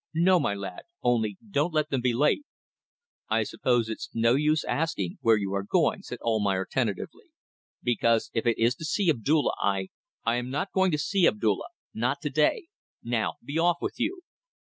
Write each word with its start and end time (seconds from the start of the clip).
"No, 0.15 0.39
my 0.39 0.55
lad. 0.55 0.85
Only 1.03 1.37
don't 1.47 1.75
let 1.75 1.91
them 1.91 2.01
be 2.01 2.11
late." 2.11 2.43
"I 3.29 3.43
suppose 3.43 3.87
it's 3.87 4.09
no 4.15 4.33
use 4.33 4.63
asking 4.63 5.11
you 5.11 5.17
where 5.21 5.37
you 5.37 5.53
are 5.53 5.61
going," 5.61 6.01
said 6.01 6.17
Almayer, 6.23 6.65
tentatively. 6.65 7.25
"Because 7.83 8.31
if 8.33 8.47
it 8.47 8.57
is 8.57 8.73
to 8.77 8.83
see 8.85 9.11
Abdulla, 9.11 9.53
I..." 9.61 9.89
"I 10.25 10.37
am 10.37 10.49
not 10.49 10.71
going 10.73 10.89
to 10.89 10.97
see 10.97 11.27
Abdulla. 11.27 11.67
Not 11.93 12.19
to 12.21 12.31
day. 12.31 12.69
Now 13.03 13.35
be 13.45 13.59
off 13.59 13.77
with 13.79 13.99
you." 13.99 14.21